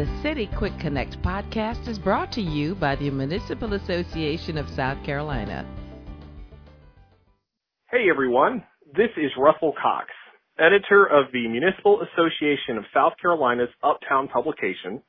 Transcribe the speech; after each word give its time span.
The 0.00 0.22
City 0.22 0.48
Quick 0.56 0.72
Connect 0.80 1.20
podcast 1.20 1.86
is 1.86 1.98
brought 1.98 2.32
to 2.32 2.40
you 2.40 2.74
by 2.74 2.96
the 2.96 3.10
Municipal 3.10 3.74
Association 3.74 4.56
of 4.56 4.66
South 4.70 5.04
Carolina. 5.04 5.68
Hey 7.90 8.08
everyone, 8.10 8.64
this 8.96 9.10
is 9.18 9.30
Russell 9.36 9.74
Cox, 9.74 10.06
editor 10.58 11.04
of 11.04 11.30
the 11.34 11.46
Municipal 11.46 12.00
Association 12.00 12.78
of 12.78 12.84
South 12.94 13.12
Carolina's 13.20 13.68
Uptown 13.82 14.28
publication, 14.28 15.02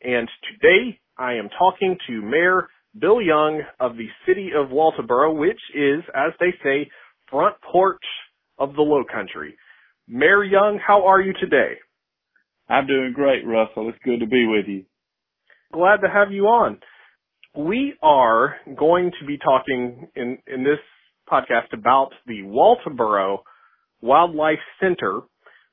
and 0.00 0.26
today 0.50 0.98
I 1.18 1.34
am 1.34 1.50
talking 1.58 1.98
to 2.06 2.22
Mayor 2.22 2.68
Bill 2.98 3.20
Young 3.20 3.60
of 3.78 3.98
the 3.98 4.08
City 4.26 4.52
of 4.56 4.70
Walterboro, 4.70 5.38
which 5.38 5.60
is, 5.74 6.02
as 6.16 6.32
they 6.40 6.54
say, 6.64 6.90
front 7.30 7.56
porch 7.70 8.06
of 8.56 8.72
the 8.72 8.80
Low 8.80 9.04
Country. 9.04 9.54
Mayor 10.08 10.42
Young, 10.42 10.80
how 10.82 11.06
are 11.06 11.20
you 11.20 11.34
today? 11.34 11.74
I'm 12.70 12.86
doing 12.86 13.12
great, 13.12 13.44
Russell. 13.44 13.88
It's 13.88 13.98
good 14.04 14.20
to 14.20 14.26
be 14.26 14.46
with 14.46 14.66
you. 14.68 14.84
Glad 15.72 15.98
to 15.98 16.08
have 16.08 16.30
you 16.30 16.44
on. 16.44 16.78
We 17.56 17.94
are 18.00 18.54
going 18.78 19.10
to 19.20 19.26
be 19.26 19.38
talking 19.38 20.06
in, 20.14 20.38
in 20.46 20.62
this 20.62 20.78
podcast 21.30 21.72
about 21.72 22.10
the 22.28 22.42
Walterboro 22.42 23.38
Wildlife 24.00 24.60
Center, 24.80 25.22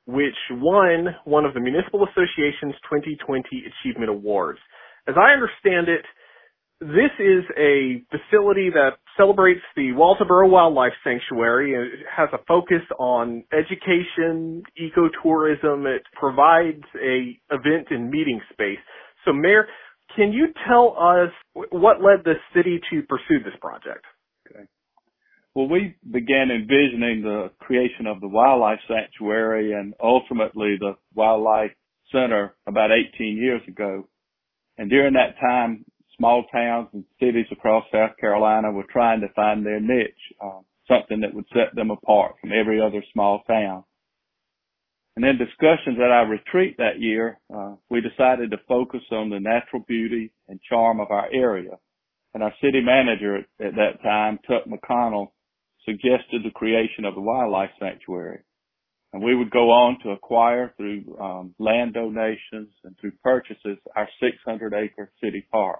which 0.07 0.33
won 0.49 1.15
one 1.25 1.45
of 1.45 1.53
the 1.53 1.59
Municipal 1.59 2.03
Association's 2.03 2.73
2020 2.89 3.43
Achievement 3.83 4.09
Awards. 4.09 4.59
As 5.07 5.15
I 5.17 5.33
understand 5.33 5.89
it, 5.89 6.05
this 6.79 7.11
is 7.19 7.43
a 7.57 8.03
facility 8.11 8.69
that 8.69 8.97
celebrates 9.17 9.61
the 9.75 9.91
Walterboro 9.93 10.49
Wildlife 10.49 10.93
Sanctuary. 11.03 11.73
It 11.73 12.05
has 12.15 12.29
a 12.33 12.37
focus 12.47 12.83
on 12.99 13.43
education, 13.51 14.61
ecotourism. 14.79 15.87
It 15.87 16.03
provides 16.13 16.83
a 16.95 17.39
event 17.51 17.87
and 17.89 18.11
meeting 18.11 18.41
space. 18.53 18.77
So 19.25 19.33
Mayor, 19.33 19.67
can 20.15 20.31
you 20.31 20.47
tell 20.67 20.95
us 20.99 21.31
what 21.71 22.01
led 22.01 22.23
the 22.23 22.35
city 22.55 22.79
to 22.91 23.01
pursue 23.03 23.43
this 23.43 23.59
project? 23.59 24.05
Okay. 24.49 24.65
Well, 25.55 25.67
we 25.67 25.95
began 26.09 26.51
envisioning 26.51 27.23
the 27.23 27.49
creation 27.59 28.05
of 28.05 28.21
the 28.21 28.27
wildlife 28.27 28.79
sanctuary 28.87 29.73
and 29.73 29.95
ultimately 30.01 30.77
the 30.79 30.93
wildlife 31.15 31.71
center 32.11 32.55
about 32.67 32.91
18 32.91 33.35
years 33.35 33.61
ago. 33.67 34.07
And 34.77 34.91
during 34.91 35.13
that 35.13 35.39
time, 35.41 35.83
small 36.17 36.45
towns 36.51 36.89
and 36.93 37.03
cities 37.19 37.45
across 37.51 37.85
South 37.91 38.17
Carolina 38.19 38.71
were 38.71 38.85
trying 38.91 39.21
to 39.21 39.33
find 39.35 39.65
their 39.65 39.79
niche, 39.79 40.33
uh, 40.43 40.59
something 40.87 41.21
that 41.21 41.33
would 41.33 41.45
set 41.53 41.75
them 41.75 41.91
apart 41.91 42.35
from 42.41 42.51
every 42.51 42.81
other 42.81 43.03
small 43.13 43.43
town. 43.47 43.83
And 45.15 45.25
in 45.25 45.37
discussions 45.37 45.97
at 45.97 46.11
our 46.11 46.27
retreat 46.27 46.77
that 46.77 46.99
year, 46.99 47.39
uh, 47.53 47.73
we 47.89 48.01
decided 48.01 48.51
to 48.51 48.57
focus 48.67 49.01
on 49.11 49.29
the 49.29 49.39
natural 49.39 49.83
beauty 49.87 50.31
and 50.47 50.59
charm 50.69 50.99
of 50.99 51.09
our 51.09 51.27
area. 51.33 51.71
And 52.33 52.43
our 52.43 52.53
city 52.61 52.81
manager 52.81 53.37
at, 53.37 53.65
at 53.65 53.75
that 53.75 54.03
time, 54.03 54.39
Tuck 54.47 54.65
McConnell, 54.67 55.29
suggested 55.85 56.43
the 56.43 56.51
creation 56.53 57.05
of 57.05 57.15
the 57.15 57.21
wildlife 57.21 57.69
sanctuary. 57.79 58.39
And 59.13 59.23
we 59.23 59.35
would 59.35 59.49
go 59.49 59.71
on 59.71 59.97
to 60.03 60.11
acquire 60.11 60.73
through 60.75 61.17
um, 61.19 61.55
land 61.59 61.93
donations 61.93 62.69
and 62.83 62.95
through 62.99 63.13
purchases 63.23 63.77
our 63.95 64.07
600 64.21 64.73
acre 64.73 65.11
city 65.23 65.47
park. 65.51 65.79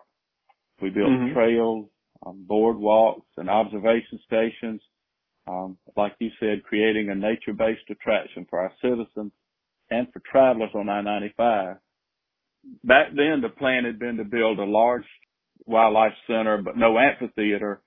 We 0.82 0.90
built 0.90 1.10
mm-hmm. 1.10 1.34
trails, 1.34 1.88
um, 2.26 2.46
boardwalks, 2.50 3.26
and 3.38 3.50
observation 3.50 4.20
stations. 4.26 4.82
Um, 5.48 5.78
like 5.96 6.14
you 6.20 6.30
said, 6.40 6.64
creating 6.64 7.10
a 7.10 7.16
nature-based 7.16 7.90
attraction 7.90 8.46
for 8.50 8.60
our 8.60 8.72
citizens 8.82 9.32
and 9.90 10.08
for 10.12 10.22
travelers 10.30 10.72
on 10.76 10.90
I-95. 10.90 11.78
Back 12.84 13.08
then, 13.16 13.42
the 13.42 13.50
plan 13.50 13.86
had 13.86 13.98
been 13.98 14.18
to 14.18 14.26
build 14.26 14.60
a 14.60 14.66
large 14.66 15.06
wildlife 15.66 16.14
center, 16.28 16.62
but 16.62 16.78
no 16.78 17.00
amphitheater 17.00 17.82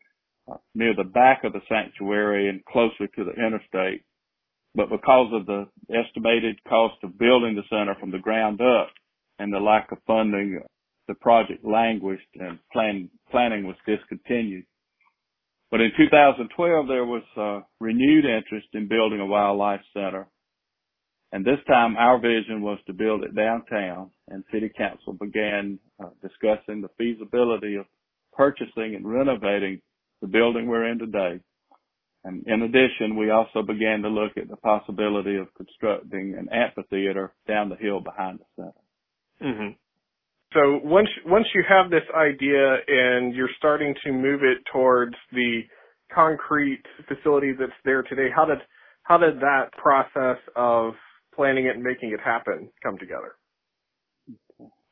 uh, 0.50 0.56
near 0.75 0.95
the 0.97 1.05
back 1.05 1.45
of 1.45 1.53
the 1.53 1.61
sanctuary 1.69 2.49
and 2.49 2.65
closer 2.65 3.06
to 3.06 3.25
the 3.25 3.33
interstate. 3.33 4.03
But 4.75 4.89
because 4.89 5.33
of 5.33 5.47
the 5.47 5.67
estimated 5.93 6.62
cost 6.65 6.97
of 7.03 7.19
building 7.19 7.56
the 7.56 7.62
center 7.69 7.95
from 7.99 8.11
the 8.11 8.19
ground 8.19 8.61
up 8.61 8.89
and 9.39 9.53
the 9.53 9.59
lack 9.59 9.93
of 9.93 9.99
funding 10.06 10.61
the 11.10 11.16
project 11.16 11.65
languished 11.65 12.31
and 12.37 12.60
plan, 12.72 13.10
planning 13.32 13.66
was 13.66 13.75
discontinued. 13.84 14.65
But 15.69 15.81
in 15.81 15.91
2012, 15.97 16.87
there 16.87 17.04
was 17.04 17.25
uh, 17.37 17.66
renewed 17.81 18.25
interest 18.25 18.69
in 18.75 18.87
building 18.87 19.19
a 19.19 19.26
wildlife 19.26 19.81
center. 19.93 20.28
And 21.32 21.44
this 21.44 21.59
time 21.66 21.97
our 21.97 22.20
vision 22.20 22.62
was 22.62 22.78
to 22.87 22.93
build 22.93 23.25
it 23.25 23.34
downtown 23.34 24.10
and 24.28 24.44
city 24.53 24.70
council 24.76 25.15
began 25.15 25.81
uh, 26.03 26.10
discussing 26.22 26.81
the 26.81 26.91
feasibility 26.97 27.75
of 27.75 27.87
purchasing 28.32 28.94
and 28.94 29.04
renovating 29.04 29.81
the 30.20 30.28
building 30.28 30.69
we're 30.69 30.91
in 30.91 30.99
today. 31.00 31.41
And 32.22 32.44
in 32.47 32.62
addition, 32.62 33.16
we 33.16 33.31
also 33.31 33.62
began 33.62 34.03
to 34.03 34.09
look 34.09 34.37
at 34.37 34.49
the 34.49 34.56
possibility 34.56 35.37
of 35.37 35.54
constructing 35.54 36.37
an 36.38 36.49
amphitheater 36.53 37.32
down 37.49 37.69
the 37.69 37.76
hill 37.76 38.00
behind 38.00 38.38
the 38.38 38.62
center. 38.62 39.53
Mm-hmm. 39.53 39.70
So 40.53 40.81
once 40.83 41.09
once 41.27 41.47
you 41.55 41.62
have 41.69 41.91
this 41.91 42.03
idea 42.15 42.77
and 42.88 43.34
you're 43.34 43.50
starting 43.56 43.94
to 44.05 44.12
move 44.12 44.43
it 44.43 44.59
towards 44.72 45.15
the 45.33 45.61
concrete 46.12 46.83
facility 47.06 47.53
that's 47.59 47.72
there 47.84 48.03
today, 48.03 48.28
how 48.34 48.47
did 48.47 48.59
how 49.05 49.19
did 49.19 49.41
that 49.41 49.72
process 49.72 50.38
of 50.56 50.94
planning 51.34 51.66
it 51.66 51.77
and 51.77 51.84
making 51.84 52.11
it 52.11 52.21
happen 52.21 52.69
come 52.83 52.99
together? 52.99 53.37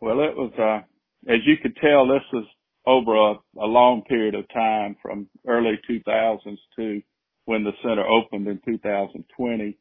Well, 0.00 0.20
it 0.20 0.36
was 0.36 0.52
uh, 0.58 0.86
as 1.32 1.41
you 1.44 1.56
could 1.60 1.76
tell, 1.76 2.06
this 2.06 2.22
was 2.32 2.46
over 2.86 3.16
a, 3.16 3.32
a 3.60 3.66
long 3.66 4.02
period 4.08 4.34
of 4.34 4.48
time 4.48 4.96
from 5.02 5.28
early 5.46 5.78
2000s 5.90 6.56
to 6.76 7.02
when 7.44 7.64
the 7.64 7.72
center 7.82 8.04
opened 8.06 8.46
in 8.46 8.60
2020. 8.64 9.78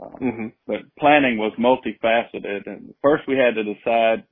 Uh, 0.00 0.04
mm-hmm. 0.04 0.46
But 0.66 0.76
planning 0.98 1.38
was 1.38 1.52
multifaceted, 1.58 2.66
and 2.66 2.94
first 3.02 3.24
we 3.26 3.36
had 3.36 3.54
to 3.54 3.64
decide 3.64 4.24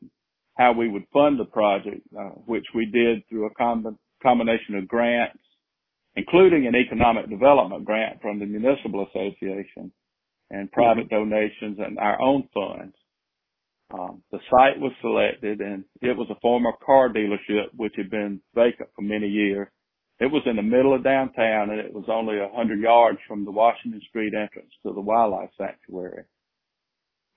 how 0.57 0.73
we 0.73 0.89
would 0.89 1.05
fund 1.13 1.39
the 1.39 1.45
project, 1.45 2.01
uh, 2.19 2.31
which 2.47 2.65
we 2.75 2.87
did 2.87 3.23
through 3.29 3.47
a 3.47 3.55
com- 3.55 3.99
combination 4.23 4.75
of 4.77 4.89
grants, 4.89 5.39
including 6.17 6.67
an 6.67 6.75
economic 6.75 7.29
development 7.29 7.85
grant 7.85 8.21
from 8.23 8.39
the 8.39 8.47
Municipal 8.47 9.07
Association 9.07 9.93
and 10.51 10.73
private 10.73 11.11
mm-hmm. 11.11 11.31
donations 11.31 11.79
and 11.79 11.99
our 11.99 12.21
own 12.21 12.49
funds. 12.55 12.95
Um, 13.93 14.23
the 14.33 14.39
site 14.51 14.81
was 14.81 14.93
selected 15.01 15.61
and 15.61 15.85
it 16.01 16.17
was 16.17 16.27
a 16.31 16.41
former 16.41 16.73
car 16.85 17.09
dealership 17.09 17.67
which 17.77 17.93
had 17.97 18.11
been 18.11 18.41
vacant 18.55 18.89
for 18.97 19.03
many 19.03 19.29
years. 19.29 19.69
It 20.19 20.33
was 20.33 20.43
in 20.47 20.57
the 20.57 20.63
middle 20.63 20.95
of 20.95 21.05
downtown 21.05 21.71
and 21.71 21.79
it 21.79 21.93
was 21.93 22.07
only 22.09 22.39
a 22.39 22.49
hundred 22.53 22.81
yards 22.81 23.19
from 23.29 23.45
the 23.45 23.53
Washington 23.53 24.01
Street 24.09 24.33
entrance 24.35 24.73
to 24.85 24.93
the 24.93 25.01
wildlife 25.01 25.51
sanctuary. 25.59 26.25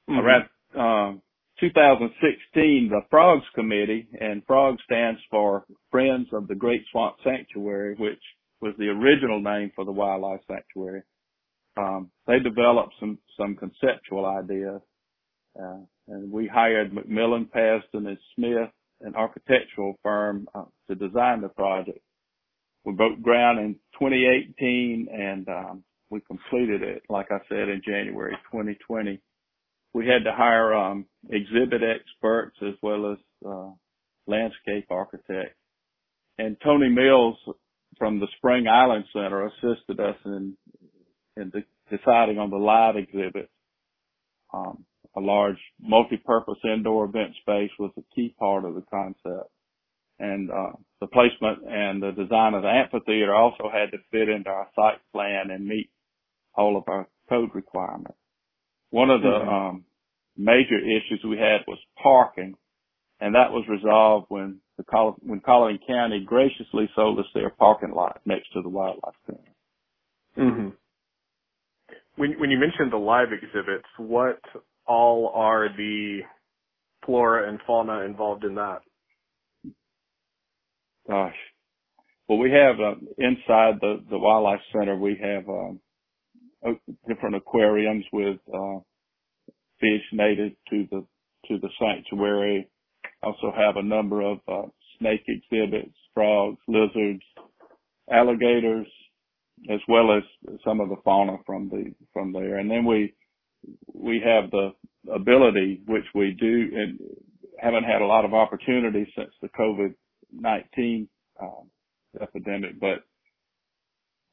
Mm-hmm. 0.10 0.80
Um, 0.80 1.22
2016, 1.60 2.90
the 2.90 3.02
Frogs 3.10 3.46
Committee, 3.54 4.08
and 4.20 4.44
Frogs 4.46 4.82
stands 4.86 5.20
for 5.30 5.66
Friends 5.92 6.28
of 6.32 6.48
the 6.48 6.56
Great 6.56 6.84
Swamp 6.92 7.18
Sanctuary, 7.24 7.96
which 7.98 8.22
was 8.62 8.74
the 8.78 8.88
original 8.88 9.42
name 9.42 9.72
for 9.76 9.86
the 9.86 9.92
wildlife 9.92 10.42
sanctuary. 10.48 11.02
Um, 11.78 12.12
they 12.28 12.40
developed 12.40 12.94
some, 13.00 13.20
some 13.38 13.56
conceptual 13.56 14.26
ideas, 14.26 14.82
uh, 15.62 15.80
and 16.08 16.32
we 16.32 16.48
hired 16.48 16.92
McMillan, 16.92 17.50
Pazdan, 17.50 18.08
and 18.08 18.18
Smith, 18.36 18.70
an 19.02 19.16
architectural 19.16 19.96
firm, 20.04 20.48
uh, 20.56 20.66
to 20.88 20.96
design 20.96 21.42
the 21.42 21.50
project. 21.50 22.00
We 22.86 22.94
broke 22.94 23.22
ground 23.22 23.60
in 23.60 23.76
2018 24.00 25.08
and, 25.12 25.48
um, 25.50 25.84
we 26.10 26.22
completed 26.22 26.82
it, 26.82 27.04
like 27.08 27.28
I 27.32 27.38
said, 27.50 27.70
in 27.70 27.82
January 27.86 28.36
2020 28.52 29.22
we 29.94 30.06
had 30.06 30.24
to 30.26 30.32
hire 30.36 30.74
um, 30.74 31.06
exhibit 31.30 31.82
experts 31.84 32.58
as 32.62 32.76
well 32.82 33.12
as 33.12 33.18
uh, 33.46 33.72
landscape 34.28 34.86
architects. 34.90 35.56
And 36.38 36.58
Tony 36.64 36.90
Mills 36.90 37.38
from 37.98 38.20
the 38.20 38.28
Spring 38.38 38.68
Island 38.68 39.06
Center 39.14 39.48
assisted 39.48 40.00
us 40.00 40.16
in 40.26 40.56
in 41.36 41.50
de- 41.50 41.98
deciding 41.98 42.38
on 42.38 42.50
the 42.50 42.58
live 42.58 42.96
exhibit. 42.96 43.50
Um, 44.54 44.86
a 45.16 45.20
large 45.20 45.58
multi-purpose 45.82 46.60
indoor 46.64 47.06
event 47.06 47.34
space 47.42 47.72
was 47.80 47.92
a 47.98 48.16
key 48.16 48.36
part 48.38 48.66
of 48.66 48.76
the 48.76 48.84
concept. 48.92 49.50
And 50.20 50.52
uh, 50.52 50.74
the 51.02 51.08
placement 51.08 51.60
and 51.68 52.04
the 52.04 52.12
design 52.12 52.54
of 52.54 52.64
the 52.64 52.70
amphitheater 52.70 53.34
also 53.34 53.70
had 53.72 53.92
to 53.92 53.98
fit 54.12 54.30
into 54.30 54.50
our 54.50 54.68
site 54.76 55.00
plan 55.14 55.50
and 55.50 55.66
meet 55.66 55.90
all 56.54 56.78
of 56.78 56.84
our 56.88 57.08
code 57.30 57.50
requirements. 57.54 58.19
One 58.92 59.10
of 59.10 59.22
the 59.22 59.28
mm-hmm. 59.28 59.50
um, 59.50 59.86
major 60.38 60.78
issues 60.78 61.22
we 61.24 61.38
had 61.38 61.62
was 61.68 61.78
parking, 62.02 62.56
and 63.20 63.36
that 63.36 63.52
was 63.52 63.66
resolved 63.68 64.28
when 64.30 64.62
the 64.78 64.84
Col- 64.84 65.18
when 65.22 65.42
Colleton 65.42 65.80
County 65.86 66.24
graciously 66.26 66.90
sold 66.96 67.20
us 67.20 67.26
their 67.34 67.50
parking 67.50 67.92
lot 67.92 68.22
next 68.26 68.52
to 68.54 68.62
the 68.62 68.70
wildlife 68.70 69.14
center. 69.26 69.40
Mm-hmm. 70.38 70.70
When 72.16 72.40
when 72.40 72.50
you 72.50 72.58
mentioned 72.58 72.92
the 72.92 72.98
live 72.98 73.30
exhibits, 73.32 73.88
what 73.98 74.40
all 74.86 75.32
are 75.36 75.70
the 75.76 76.22
flora 77.06 77.50
and 77.50 77.60
fauna 77.68 78.02
involved 78.02 78.44
in 78.44 78.56
that? 78.56 78.80
Gosh, 81.08 81.36
well, 82.28 82.38
we 82.38 82.52
have 82.52 82.80
uh, 82.80 82.96
inside 83.18 83.80
the 83.82 84.04
the 84.10 84.18
wildlife 84.18 84.62
center 84.72 84.96
we 84.96 85.20
have 85.22 85.50
um, 85.50 85.80
different 87.08 87.36
aquariums 87.36 88.06
with 88.12 88.38
uh, 88.54 88.80
fish 89.80 90.04
native 90.12 90.54
to 90.70 90.88
the 90.92 91.06
to 91.48 91.58
the 91.60 91.70
sanctuary. 91.80 92.68
Also 93.24 93.52
have 93.56 93.78
a 93.78 93.84
number 93.84 94.22
of 94.22 94.40
uh, 94.48 94.64
snake 94.98 95.24
exhibits, 95.28 95.96
frogs, 96.14 96.60
lizards, 96.68 97.24
alligators, 98.12 98.88
as 99.70 99.80
well 99.88 100.12
as 100.16 100.24
some 100.64 100.80
of 100.80 100.90
the 100.90 100.96
fauna 101.04 101.38
from 101.46 101.70
the 101.70 101.94
from 102.14 102.34
there. 102.34 102.58
And 102.58 102.70
then 102.70 102.86
we 102.86 103.14
we 103.94 104.22
have 104.24 104.52
the 104.52 104.72
ability, 105.14 105.82
which 105.86 106.06
we 106.14 106.36
do, 106.40 106.70
and 106.76 107.00
haven't 107.60 107.84
had 107.84 108.02
a 108.02 108.06
lot 108.06 108.26
of 108.26 108.34
opportunity 108.34 109.12
since 109.18 109.32
the 109.42 109.50
COVID 109.50 109.94
nineteen 110.32 111.10
um, 111.42 111.70
epidemic, 112.22 112.80
but 112.80 113.04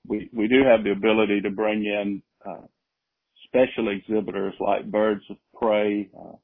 we 0.09 0.31
we 0.33 0.49
do 0.49 0.63
have 0.65 0.85
the 0.85 0.93
ability 0.93 1.41
to 1.43 1.51
bring 1.51 1.85
in 1.85 2.23
uh, 2.47 2.67
special 3.47 3.89
exhibitors 3.91 4.55
like 4.61 4.91
birds 4.91 5.23
of 5.31 5.37
prey. 5.59 6.09
Uh, 6.19 6.37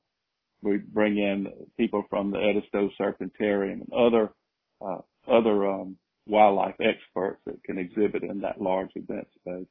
we 0.62 0.78
bring 0.78 1.18
in 1.18 1.48
people 1.76 2.04
from 2.08 2.30
the 2.30 2.38
Edisto 2.38 2.90
Serpentarium 3.00 3.82
and 3.82 3.92
other 3.92 4.32
uh, 4.80 5.00
other 5.30 5.68
um, 5.68 5.96
wildlife 6.26 6.76
experts 6.80 7.40
that 7.46 7.62
can 7.64 7.78
exhibit 7.78 8.22
in 8.22 8.40
that 8.40 8.60
large 8.60 8.90
event 8.94 9.26
space. 9.40 9.66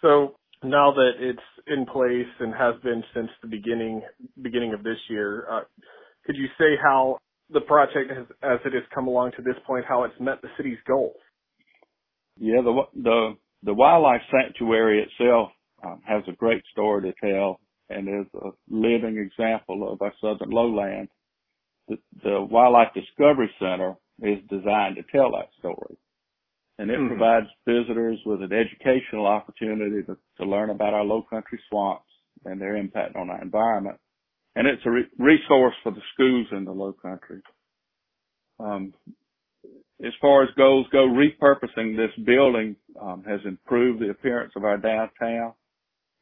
So 0.00 0.34
now 0.64 0.92
that 0.92 1.12
it's 1.18 1.38
in 1.66 1.86
place 1.86 2.26
and 2.40 2.52
has 2.54 2.74
been 2.82 3.02
since 3.14 3.30
the 3.42 3.48
beginning 3.48 4.02
beginning 4.42 4.74
of 4.74 4.82
this 4.82 4.98
year, 5.08 5.46
uh, 5.50 5.60
could 6.26 6.36
you 6.36 6.46
say 6.58 6.76
how 6.82 7.18
the 7.50 7.60
project 7.60 8.10
has, 8.10 8.26
as 8.42 8.58
it 8.64 8.72
has 8.72 8.82
come 8.94 9.06
along 9.06 9.32
to 9.36 9.42
this 9.42 9.56
point, 9.66 9.84
how 9.88 10.04
it's 10.04 10.14
met 10.20 10.40
the 10.42 10.48
city's 10.56 10.78
goals? 10.86 11.16
Yeah, 12.38 12.62
the 12.62 12.82
the 12.94 13.36
the 13.62 13.74
wildlife 13.74 14.22
sanctuary 14.30 15.02
itself 15.04 15.50
um, 15.84 16.00
has 16.06 16.22
a 16.28 16.32
great 16.32 16.62
story 16.72 17.02
to 17.02 17.14
tell 17.20 17.60
and 17.88 18.08
is 18.08 18.26
a 18.34 18.50
living 18.70 19.18
example 19.18 19.92
of 19.92 20.00
our 20.02 20.12
southern 20.20 20.50
lowland. 20.50 21.08
The, 21.88 21.96
the 22.22 22.40
Wildlife 22.40 22.94
Discovery 22.94 23.50
Center 23.58 23.96
is 24.22 24.38
designed 24.48 24.96
to 24.96 25.02
tell 25.12 25.32
that 25.32 25.50
story. 25.58 25.96
And 26.78 26.90
it 26.90 26.98
mm-hmm. 26.98 27.08
provides 27.08 27.46
visitors 27.66 28.18
with 28.24 28.42
an 28.42 28.52
educational 28.52 29.26
opportunity 29.26 30.02
to, 30.06 30.16
to 30.38 30.48
learn 30.48 30.70
about 30.70 30.94
our 30.94 31.04
low 31.04 31.22
country 31.28 31.60
swamps 31.68 32.08
and 32.44 32.60
their 32.60 32.76
impact 32.76 33.16
on 33.16 33.30
our 33.30 33.42
environment. 33.42 33.98
And 34.56 34.66
it's 34.66 34.82
a 34.86 34.90
re- 34.90 35.10
resource 35.18 35.74
for 35.82 35.92
the 35.92 36.00
schools 36.14 36.46
in 36.52 36.64
the 36.64 36.72
low 36.72 36.92
country. 36.92 37.42
Um, 38.58 38.94
as 40.04 40.12
far 40.20 40.42
as 40.42 40.48
goals 40.56 40.86
go, 40.90 41.06
repurposing 41.06 41.96
this 41.96 42.24
building 42.24 42.76
um, 43.00 43.24
has 43.26 43.40
improved 43.44 44.00
the 44.00 44.10
appearance 44.10 44.52
of 44.56 44.64
our 44.64 44.76
downtown. 44.76 45.54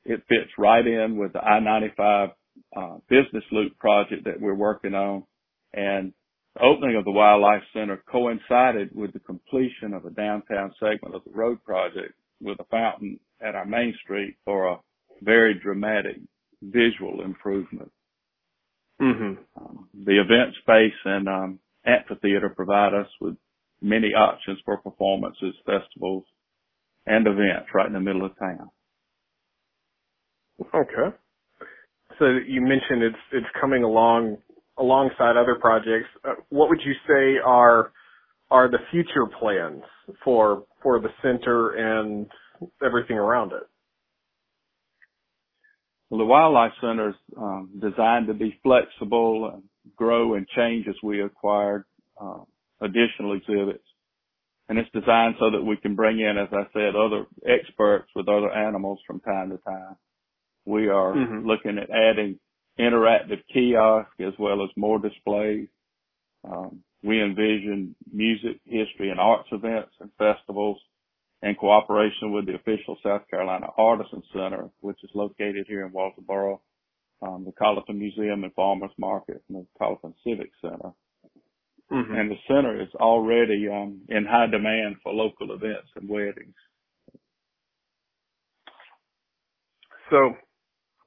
It 0.04 0.22
fits 0.28 0.50
right 0.58 0.86
in 0.86 1.16
with 1.16 1.32
the 1.32 1.42
I-95 1.42 2.32
uh, 2.76 2.96
business 3.08 3.44
loop 3.52 3.78
project 3.78 4.24
that 4.24 4.40
we're 4.40 4.54
working 4.54 4.94
on. 4.94 5.24
And 5.72 6.12
the 6.54 6.62
opening 6.62 6.96
of 6.96 7.04
the 7.04 7.10
Wildlife 7.10 7.62
Center 7.72 8.02
coincided 8.10 8.90
with 8.94 9.12
the 9.12 9.20
completion 9.20 9.94
of 9.94 10.04
a 10.04 10.10
downtown 10.10 10.72
segment 10.80 11.14
of 11.14 11.22
the 11.24 11.32
road 11.32 11.62
project 11.64 12.14
with 12.40 12.58
a 12.60 12.64
fountain 12.64 13.20
at 13.40 13.54
our 13.54 13.66
main 13.66 13.94
street 14.02 14.36
for 14.44 14.68
a 14.68 14.76
very 15.22 15.58
dramatic 15.62 16.16
visual 16.62 17.22
improvement. 17.24 17.90
Mm-hmm. 19.00 19.62
Um, 19.62 19.88
the 19.94 20.20
event 20.20 20.54
space 20.60 20.98
and 21.04 21.28
um, 21.28 21.58
amphitheater 21.86 22.50
provide 22.50 22.92
us 22.92 23.06
with 23.20 23.36
many 23.82 24.08
options 24.08 24.58
for 24.64 24.76
performances, 24.78 25.54
festivals, 25.66 26.24
and 27.06 27.26
events 27.26 27.68
right 27.74 27.86
in 27.86 27.92
the 27.92 28.00
middle 28.00 28.24
of 28.24 28.38
town. 28.38 28.70
Okay. 30.74 31.16
So 32.18 32.26
you 32.46 32.60
mentioned 32.60 33.02
it's 33.02 33.16
it's 33.32 33.46
coming 33.60 33.82
along 33.82 34.38
alongside 34.78 35.36
other 35.36 35.56
projects. 35.60 36.08
Uh, 36.24 36.34
what 36.50 36.68
would 36.68 36.80
you 36.84 36.92
say 37.06 37.40
are 37.44 37.92
are 38.50 38.70
the 38.70 38.78
future 38.90 39.26
plans 39.38 39.82
for 40.24 40.64
for 40.82 41.00
the 41.00 41.08
center 41.22 41.70
and 41.70 42.26
everything 42.84 43.16
around 43.16 43.52
it? 43.52 43.62
Well, 46.10 46.18
the 46.18 46.24
Wildlife 46.24 46.72
Center 46.80 47.10
is 47.10 47.14
um, 47.36 47.70
designed 47.80 48.26
to 48.26 48.34
be 48.34 48.58
flexible 48.64 49.52
and 49.54 49.62
grow 49.96 50.34
and 50.34 50.46
change 50.56 50.86
as 50.88 50.96
we 51.04 51.22
acquire 51.22 51.86
uh, 52.20 52.40
additional 52.80 53.34
exhibits. 53.34 53.84
And 54.68 54.78
it's 54.78 54.90
designed 54.92 55.34
so 55.40 55.50
that 55.50 55.62
we 55.62 55.76
can 55.76 55.96
bring 55.96 56.20
in, 56.20 56.38
as 56.38 56.48
I 56.52 56.62
said, 56.72 56.94
other 56.94 57.26
experts 57.44 58.08
with 58.14 58.28
other 58.28 58.52
animals 58.52 59.00
from 59.06 59.20
time 59.20 59.50
to 59.50 59.58
time. 59.58 59.96
We 60.64 60.88
are 60.88 61.12
mm-hmm. 61.12 61.46
looking 61.46 61.78
at 61.78 61.90
adding 61.90 62.38
interactive 62.78 63.42
kiosks 63.52 64.14
as 64.20 64.34
well 64.38 64.62
as 64.62 64.70
more 64.76 64.98
displays. 64.98 65.68
Um, 66.44 66.82
we 67.02 67.20
envision 67.20 67.96
music, 68.12 68.60
history, 68.64 69.10
and 69.10 69.18
arts 69.18 69.48
events 69.50 69.92
and 70.00 70.10
festivals 70.18 70.78
in 71.42 71.54
cooperation 71.54 72.32
with 72.32 72.46
the 72.46 72.54
official 72.54 72.96
South 73.02 73.22
Carolina 73.30 73.66
Artisan 73.76 74.22
Center, 74.32 74.68
which 74.80 74.98
is 75.02 75.10
located 75.14 75.66
here 75.66 75.86
in 75.86 75.92
Walterboro, 75.92 76.60
um, 77.22 77.44
the 77.44 77.52
Colleton 77.52 77.98
Museum 77.98 78.44
and 78.44 78.52
Farmers 78.54 78.90
Market, 78.98 79.42
and 79.48 79.58
the 79.58 79.66
Colleton 79.78 80.14
Civic 80.24 80.50
Center. 80.60 80.92
Mm-hmm. 81.92 82.14
And 82.14 82.30
the 82.30 82.36
center 82.46 82.80
is 82.80 82.88
already 82.96 83.68
um, 83.68 84.02
in 84.08 84.24
high 84.24 84.46
demand 84.46 84.96
for 85.02 85.12
local 85.12 85.52
events 85.52 85.88
and 85.96 86.08
weddings. 86.08 86.54
So 90.10 90.34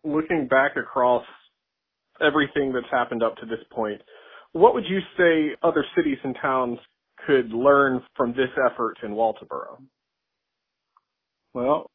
looking 0.03 0.47
back 0.47 0.75
across 0.75 1.24
everything 2.21 2.74
that's 2.74 2.91
happened 2.91 3.24
up 3.24 3.38
to 3.38 3.45
this 3.45 3.63
point, 3.71 4.01
what 4.51 4.74
would 4.74 4.85
you 4.88 5.00
say 5.18 5.56
other 5.63 5.85
cities 5.95 6.18
and 6.24 6.35
towns 6.41 6.80
could 7.25 7.51
learn 7.51 8.01
from 8.15 8.31
this 8.31 8.50
effort 8.69 8.97
in 9.03 9.12
Walterboro? 9.12 9.81
Well, 11.53 11.89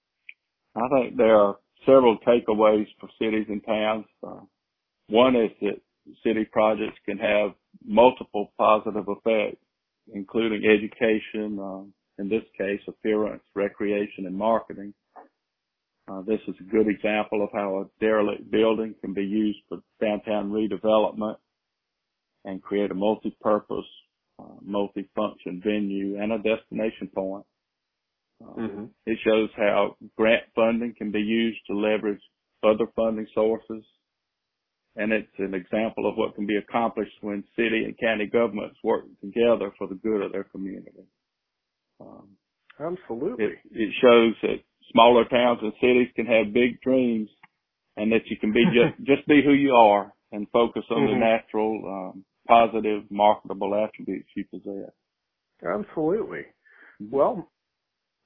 I 0.76 0.88
think 0.88 1.16
there 1.16 1.36
are 1.36 1.56
several 1.84 2.18
takeaways 2.26 2.86
for 3.00 3.08
cities 3.20 3.46
and 3.48 3.64
towns. 3.64 4.06
Uh, 4.26 4.40
one 5.08 5.36
is 5.36 5.50
that 5.62 5.80
city 6.24 6.46
projects 6.50 6.98
can 7.06 7.18
have 7.18 7.50
multiple 7.84 8.52
positive 8.58 9.06
effects, 9.08 9.64
including 10.12 10.64
education, 10.64 11.58
uh, 11.60 11.82
in 12.20 12.28
this 12.28 12.44
case, 12.56 12.80
appearance, 12.88 13.42
recreation, 13.54 14.26
and 14.26 14.36
marketing. 14.36 14.92
Uh, 16.10 16.22
this 16.22 16.40
is 16.48 16.54
a 16.60 16.70
good 16.70 16.88
example 16.88 17.44
of 17.44 17.50
how 17.52 17.80
a 17.80 18.00
derelict 18.00 18.50
building 18.50 18.94
can 19.02 19.12
be 19.12 19.24
used 19.24 19.58
for 19.68 19.78
downtown 20.00 20.50
redevelopment 20.50 21.36
and 22.44 22.62
create 22.62 22.90
a 22.90 22.94
multi-purpose, 22.94 23.84
uh, 24.38 24.54
multi-function 24.62 25.60
venue 25.62 26.20
and 26.20 26.32
a 26.32 26.38
destination 26.38 27.08
point. 27.14 27.44
Uh, 28.42 28.60
mm-hmm. 28.60 28.84
It 29.06 29.18
shows 29.24 29.50
how 29.56 29.96
grant 30.16 30.44
funding 30.54 30.94
can 30.96 31.10
be 31.10 31.20
used 31.20 31.58
to 31.66 31.76
leverage 31.76 32.22
other 32.62 32.86
funding 32.96 33.26
sources. 33.34 33.84
And 34.98 35.12
it's 35.12 35.38
an 35.38 35.54
example 35.54 36.08
of 36.08 36.16
what 36.16 36.34
can 36.34 36.44
be 36.44 36.56
accomplished 36.56 37.14
when 37.20 37.44
city 37.54 37.84
and 37.84 37.96
county 37.98 38.26
governments 38.26 38.76
work 38.82 39.04
together 39.20 39.70
for 39.78 39.86
the 39.86 39.94
good 39.94 40.22
of 40.22 40.32
their 40.32 40.42
community. 40.42 41.06
Um, 42.00 42.30
Absolutely. 42.80 43.44
It, 43.44 43.58
it 43.70 43.90
shows 44.02 44.34
that 44.42 44.58
smaller 44.92 45.24
towns 45.24 45.60
and 45.62 45.72
cities 45.80 46.08
can 46.16 46.26
have 46.26 46.52
big 46.52 46.80
dreams 46.80 47.28
and 47.96 48.10
that 48.10 48.26
you 48.26 48.36
can 48.38 48.52
be 48.52 48.64
just, 48.66 48.98
just 49.06 49.26
be 49.28 49.40
who 49.44 49.52
you 49.52 49.72
are 49.72 50.12
and 50.32 50.48
focus 50.52 50.82
on 50.90 51.02
mm-hmm. 51.02 51.14
the 51.14 51.26
natural, 51.26 52.12
um, 52.14 52.24
positive, 52.48 53.04
marketable 53.08 53.74
attributes 53.74 54.28
you 54.34 54.44
possess. 54.50 54.90
Absolutely. 55.62 56.42
Mm-hmm. 57.00 57.16
Well, 57.16 57.48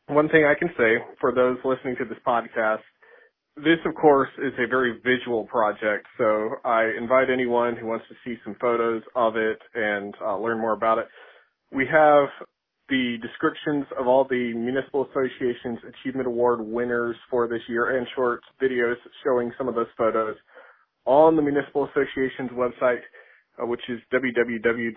one 0.09 0.31
thing 0.31 0.47
I 0.47 0.59
can 0.59 0.69
say 0.79 1.05
for 1.21 1.35
those 1.35 1.59
listening 1.64 1.97
to 1.99 2.07
this 2.07 2.19
podcast, 2.26 2.81
this 3.56 3.78
of 3.85 3.94
course 3.94 4.30
is 4.38 4.52
a 4.59 4.66
very 4.66 4.99
visual 5.04 5.44
project, 5.44 6.06
so 6.16 6.50
I 6.64 6.90
invite 6.99 7.28
anyone 7.30 7.76
who 7.76 7.87
wants 7.87 8.06
to 8.09 8.14
see 8.25 8.40
some 8.44 8.56
photos 8.61 9.02
of 9.14 9.37
it 9.37 9.59
and 9.75 10.14
uh, 10.25 10.38
learn 10.38 10.59
more 10.59 10.73
about 10.73 10.99
it. 10.99 11.06
We 11.71 11.87
have 11.87 12.28
the 12.88 13.16
descriptions 13.23 13.87
of 13.99 14.06
all 14.06 14.26
the 14.28 14.52
Municipal 14.54 15.06
Association's 15.11 15.78
Achievement 15.88 16.26
Award 16.26 16.61
winners 16.61 17.16
for 17.30 17.47
this 17.47 17.61
year 17.68 17.97
and 17.99 18.06
short 18.14 18.40
videos 18.61 18.97
showing 19.25 19.52
some 19.56 19.68
of 19.68 19.75
those 19.75 19.87
photos 19.97 20.37
on 21.04 21.37
the 21.37 21.42
Municipal 21.42 21.88
Association's 21.88 22.50
website, 22.50 23.00
uh, 23.62 23.66
which 23.66 23.80
is 23.88 24.00
www.masc.sc. 24.12 24.92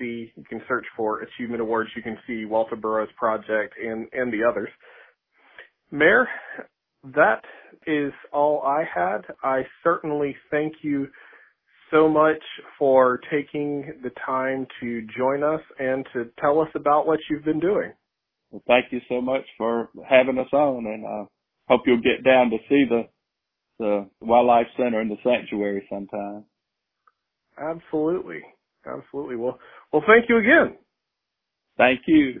You 0.00 0.44
can 0.48 0.62
search 0.68 0.84
for 0.96 1.20
Achievement 1.20 1.60
Awards. 1.60 1.90
You 1.96 2.02
can 2.02 2.18
see 2.26 2.44
Walterboro's 2.44 3.10
project 3.18 3.74
and, 3.82 4.06
and 4.12 4.32
the 4.32 4.44
others. 4.48 4.68
Mayor, 5.90 6.26
that 7.14 7.42
is 7.86 8.12
all 8.32 8.62
I 8.62 8.84
had. 8.92 9.22
I 9.42 9.62
certainly 9.82 10.36
thank 10.50 10.74
you 10.82 11.08
so 11.90 12.08
much 12.08 12.42
for 12.78 13.20
taking 13.30 13.92
the 14.02 14.10
time 14.24 14.66
to 14.80 15.06
join 15.16 15.42
us 15.42 15.60
and 15.78 16.06
to 16.12 16.26
tell 16.40 16.60
us 16.60 16.68
about 16.74 17.06
what 17.06 17.20
you've 17.30 17.44
been 17.44 17.60
doing. 17.60 17.92
Well, 18.50 18.62
thank 18.66 18.86
you 18.90 19.00
so 19.08 19.20
much 19.20 19.42
for 19.58 19.90
having 20.08 20.38
us 20.38 20.48
on, 20.52 20.86
and 20.86 21.06
I 21.06 21.22
uh, 21.22 21.24
hope 21.68 21.82
you'll 21.86 22.00
get 22.00 22.24
down 22.24 22.50
to 22.50 22.56
see 22.68 22.84
the 22.88 23.02
the 23.78 24.08
wildlife 24.20 24.68
center 24.76 25.00
and 25.00 25.10
the 25.10 25.16
sanctuary 25.24 25.86
sometime. 25.90 26.44
Absolutely, 27.58 28.40
absolutely. 28.86 29.36
Well, 29.36 29.58
well, 29.92 30.02
thank 30.06 30.28
you 30.28 30.38
again. 30.38 30.76
Thank 31.76 32.02
you. 32.06 32.40